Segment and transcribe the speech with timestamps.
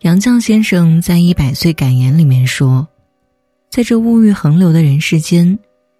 [0.00, 2.88] 杨绛先生在一百岁感言里面说
[3.68, 5.58] ：“在这物欲横流的人世间，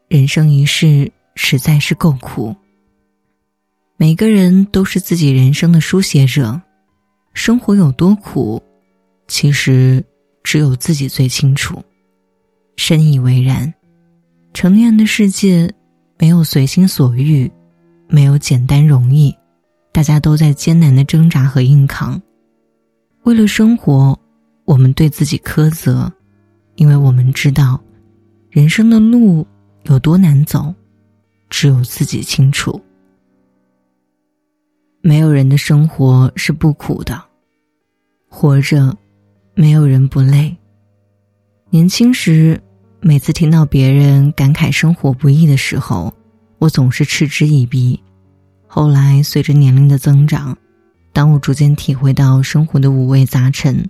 [0.08, 2.56] 人生一世实在是够苦。
[3.98, 6.58] 每个人都是自己人生的书写者，
[7.34, 8.62] 生活有多苦，
[9.28, 10.02] 其实
[10.42, 11.82] 只有自己最清楚。
[12.76, 13.72] 深以为然。
[14.54, 15.70] 成年人的世界，
[16.18, 17.52] 没有随心所欲，
[18.08, 19.36] 没有简单容易，
[19.92, 22.18] 大家都在艰难的挣扎和硬扛。”
[23.24, 24.18] 为了生活，
[24.64, 26.10] 我们对自己苛责，
[26.76, 27.78] 因为我们知道，
[28.48, 29.46] 人生的路
[29.84, 30.74] 有多难走，
[31.50, 32.80] 只有自己清楚。
[35.02, 37.22] 没有人的生活是不苦的，
[38.28, 38.96] 活着，
[39.54, 40.56] 没有人不累。
[41.68, 42.60] 年轻时，
[43.00, 46.12] 每次听到别人感慨生活不易的时候，
[46.58, 48.02] 我总是嗤之以鼻。
[48.66, 50.56] 后来，随着年龄的增长，
[51.12, 53.84] 当我逐渐体会到生活的五味杂陈，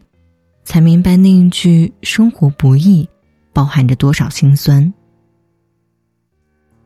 [0.65, 3.07] 才明白那一句“生活不易”
[3.53, 4.93] 包含着多少心酸。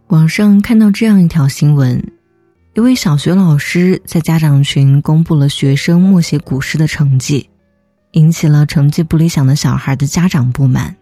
[0.08, 2.02] 网上看到这样一条新闻：
[2.74, 7.48] 一位小学老师在家长群公布了学生默写古诗的成绩，
[8.12, 10.94] 引起了成绩不理想的小孩的家长不满。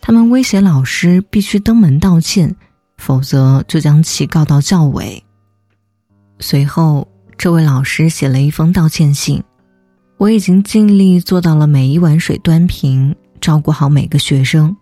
[0.00, 2.54] 他们威胁老师必须登门道歉，
[2.98, 5.22] 否则就将其告到教委。
[6.40, 7.06] 随后。
[7.42, 9.42] 这位老师写了一封道歉信，
[10.16, 14.76] 我已经尽力做到了每一碗水端平，照顾好每个学生。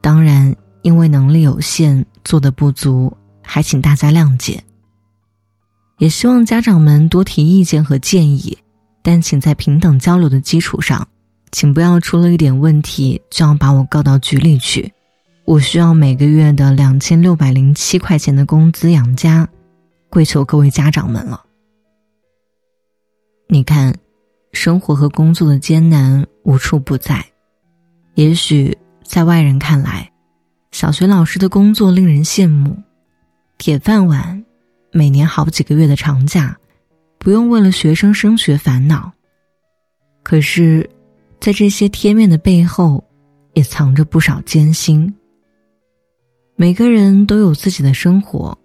[0.00, 4.64] 当然，因为能力有限，做的不足，还请大家谅解。
[5.98, 8.56] 也希望家长们多提意见和建议，
[9.02, 11.06] 但请在平等交流的基础上，
[11.52, 14.90] 请不要出了一点问题就要把我告到局里去。
[15.44, 19.46] 我需要每个月的两千六百零七块钱的工资养家，
[20.08, 21.44] 跪求各位家长们了。
[23.46, 23.94] 你看，
[24.52, 27.24] 生活和工作的艰难无处不在。
[28.14, 30.10] 也许在外人看来，
[30.72, 32.76] 小学老师的工作令人羡慕，
[33.58, 34.44] 铁饭碗，
[34.90, 36.56] 每年好几个月的长假，
[37.18, 39.12] 不用为了学生升学烦恼。
[40.22, 40.88] 可是，
[41.38, 43.04] 在这些贴面的背后，
[43.52, 45.14] 也藏着不少艰辛。
[46.56, 48.56] 每个人都有自己的生活，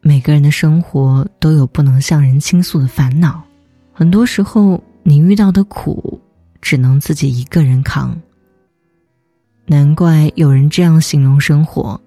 [0.00, 3.44] 每个人的生活都有不能向人倾诉的烦恼。
[3.92, 6.20] 很多时候，你遇到的苦，
[6.60, 8.18] 只能自己一个人扛。
[9.66, 12.00] 难怪有人这样形容生活：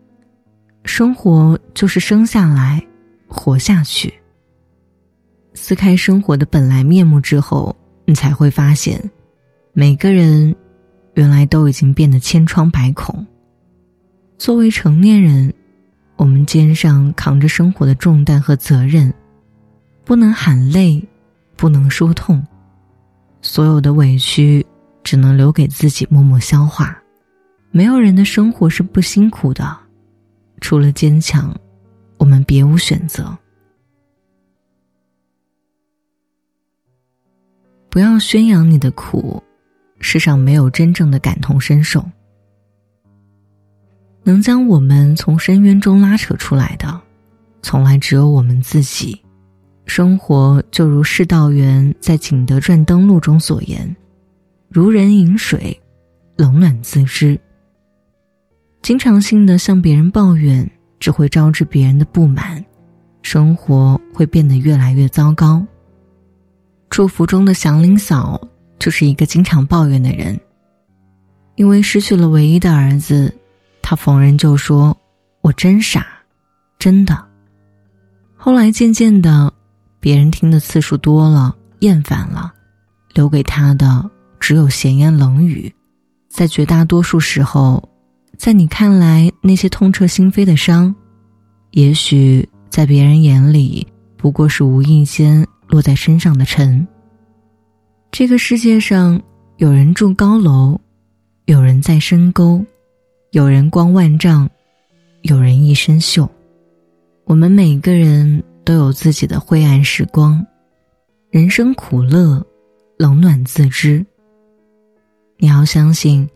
[0.84, 2.86] 生活就是生下来，
[3.28, 4.14] 活下去。
[5.54, 9.00] 撕开生活的本来面目之后，你才会发现，
[9.72, 10.54] 每个人
[11.14, 13.26] 原来都已经变得千疮百孔。
[14.38, 15.54] 作为成年人，
[16.18, 19.14] 我们肩上扛着生活的重担和责任，
[20.04, 21.02] 不能喊累。
[21.56, 22.46] 不能说痛，
[23.42, 24.66] 所有的委屈
[25.04, 26.98] 只能留给自己默默消化。
[27.72, 29.78] 没有人的生活是不辛苦的，
[30.62, 31.54] 除了坚强，
[32.18, 33.38] 我们别无选择。
[37.90, 39.42] 不要宣扬你的苦，
[40.00, 42.06] 世上没有真正的感同身受。
[44.24, 47.02] 能将我们从深渊中拉扯出来的，
[47.62, 49.22] 从来只有我们自己。
[49.86, 53.96] 生活就如释道元在《景德传登录》中所言
[54.68, 55.80] ：“如人饮水，
[56.36, 57.40] 冷暖自知。”
[58.82, 60.70] 经常性的向别人抱怨，
[61.00, 62.64] 只会招致别人的不满，
[63.22, 65.66] 生活会变得越来越糟糕。
[66.90, 68.42] 祝福中的祥林嫂
[68.80, 70.38] 就是一个经常抱怨的人。
[71.56, 73.34] 因为失去了唯一的儿子，
[73.82, 74.98] 她逢人就说
[75.42, 76.06] ：“我真傻，
[76.80, 77.24] 真的。”
[78.36, 79.54] 后来渐渐的。
[80.06, 82.54] 别人听的次数多了，厌烦了，
[83.16, 84.08] 留给他的
[84.40, 85.74] 只有闲言冷语。
[86.30, 87.84] 在绝大多数时候，
[88.38, 90.94] 在你看来那些痛彻心扉的伤，
[91.72, 96.88] 也许在别人眼里不过是无意间落在身上的尘。
[98.12, 99.20] 这个世界上，
[99.58, 100.80] 有人住高楼，
[101.46, 102.64] 有人在深沟，
[103.32, 104.48] 有人光万丈，
[105.24, 106.30] 有人一身锈。
[107.24, 108.44] 我们每个人。
[108.66, 110.44] 都有自己的灰暗时光，
[111.30, 112.44] 人生苦乐，
[112.98, 114.04] 冷暖自知。
[115.38, 116.28] 你要相信，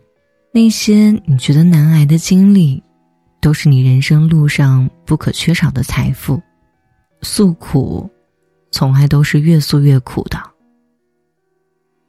[0.52, 2.80] 那些你觉得难挨的经历，
[3.40, 6.40] 都是你人生路上不可缺少的财富。
[7.22, 8.08] 诉苦，
[8.70, 10.40] 从来都是越诉越苦的。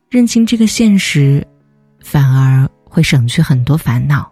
[0.07, 1.45] 认清这个现实，
[1.99, 4.31] 反而会省去很多烦恼。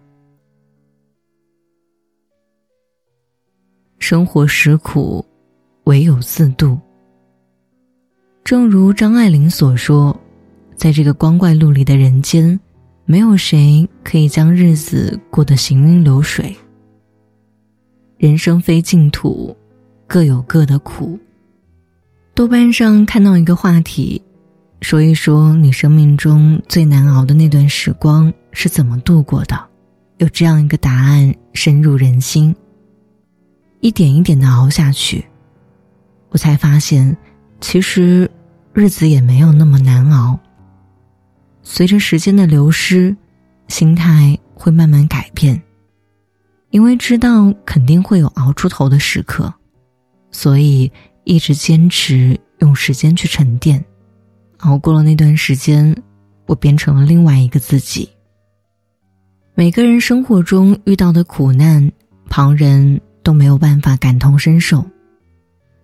[3.97, 5.25] 生活实苦。
[5.89, 6.77] 唯有自渡。
[8.44, 10.15] 正如张爱玲所说
[10.77, 12.59] ：“在这个光怪陆离的人间，
[13.06, 16.56] 没有谁可以将日子过得行云流水。
[18.19, 19.57] 人生非净土，
[20.06, 21.19] 各有各的苦。
[22.36, 24.21] 豆瓣上看到一个话题，
[24.81, 29.59] 说一说你生命中最难熬的那段时光是怎么度过的。
[30.18, 32.56] 有这样一个答案，深入人心。
[33.80, 35.25] 一点一点的熬下去，
[36.30, 37.16] 我才发现，
[37.60, 38.30] 其实
[38.74, 40.40] 日子也没有那么难熬。
[41.64, 43.16] 随着时间的流失，
[43.68, 45.62] 心态会慢慢改变，
[46.72, 49.54] 因为知道肯定会有熬出头的时刻，
[50.31, 50.92] 所以
[51.24, 53.84] 一直坚持用时间去沉淀。
[54.60, 55.96] 熬过了那段时间，
[56.46, 58.10] 我变成了另外一个自己。
[59.56, 61.92] 每个人生活中遇到的苦难，
[62.30, 63.00] 旁人。
[63.22, 64.84] 都没有办法感同身受，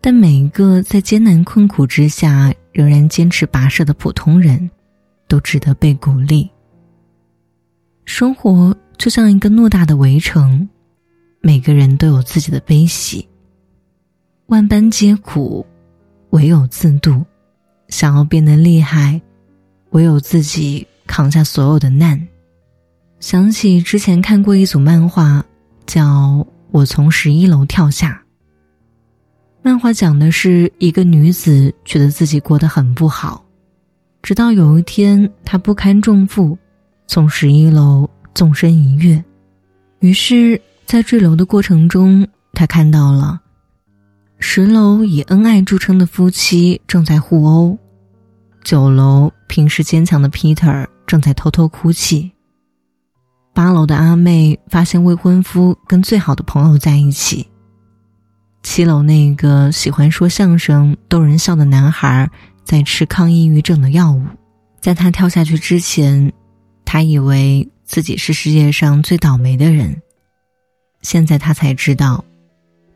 [0.05, 4.69] 但每一个在艰难困苦之下仍然坚持跋涉的普通人，
[5.27, 6.47] 都值得被鼓励。
[8.05, 10.69] 生活就像一个偌大的围城，
[11.41, 13.27] 每个人都有自己的悲喜。
[14.45, 15.65] 万般皆苦，
[16.29, 17.25] 唯有自渡。
[17.89, 19.19] 想要变得厉害，
[19.89, 22.27] 唯有自己扛下所有的难。
[23.19, 25.43] 想起之前看过一组漫画，
[25.87, 26.45] 叫。
[26.69, 28.24] 我从十一楼跳下。
[29.65, 33.43] 漫画讲的是一个女子觉得自己过得很不好，
[34.21, 36.55] 直到有一天她不堪重负，
[37.07, 39.25] 从十一楼纵身一跃，
[40.01, 43.41] 于是，在坠楼的过程中，她看到了
[44.37, 47.75] 十楼以恩爱著称的夫妻正在互殴，
[48.63, 52.31] 九楼平时坚强的 Peter 正在偷偷哭泣。
[53.51, 57.47] 八楼的阿妹发现未婚夫跟最好的朋友在一起。
[58.75, 62.29] 七楼那个喜欢说相声逗人笑的男孩
[62.65, 64.21] 在吃抗抑郁症的药物。
[64.81, 66.29] 在他跳下去之前，
[66.83, 69.95] 他以为自己是世界上最倒霉的人。
[71.01, 72.21] 现在他才知道，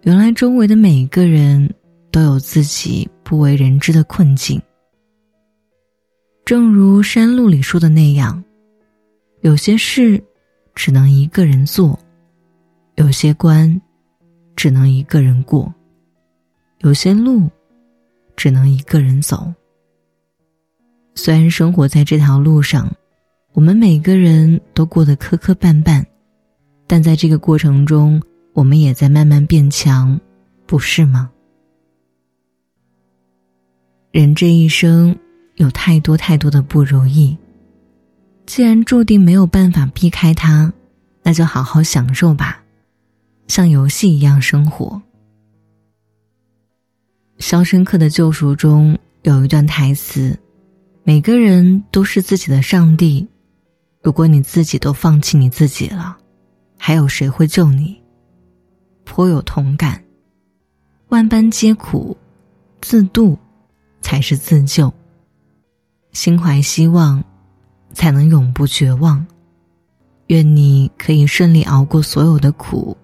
[0.02, 1.74] 原来周围的每一个人
[2.12, 4.62] 都有自己不为人知的困境。
[6.44, 8.44] 正如山路里说的那样，
[9.44, 10.22] 有些事。
[10.76, 11.98] 只能一个人做，
[12.96, 13.82] 有些关
[14.60, 15.74] 只能一个人过，
[16.80, 17.50] 有些路
[18.36, 19.54] 只能一个人走。
[21.16, 22.94] 虽然生活在这条路上，
[23.54, 26.06] 我们每个人都过得磕磕绊绊，
[26.88, 28.22] 但在这个过程中，
[28.52, 30.20] 我们也在慢慢变强，
[30.66, 31.32] 不是吗？
[34.12, 35.18] 人这一生
[35.56, 37.38] 有太多太多的不如意。
[38.46, 40.74] 既然注定没有办法避开它，
[41.24, 42.59] 那就好好享受吧，
[43.50, 45.02] 像游戏一样生活。
[47.46, 50.40] 《肖申克的救赎》中有一段台词
[51.04, 53.28] ：“每个人都是自己的上帝，
[54.02, 56.16] 如果你自己都放弃你自己了，
[56.78, 58.02] 还有谁会救你？”
[59.04, 60.02] 颇有同感。
[61.10, 62.16] 万般皆苦，
[62.80, 63.38] 自渡
[64.00, 64.94] 才是自救。
[66.14, 67.22] 心怀希望。
[67.92, 69.26] 才能永不绝望。
[70.28, 72.96] 愿你可以顺利熬过所有的苦，